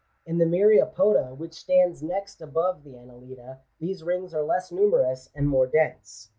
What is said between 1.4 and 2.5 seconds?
stand next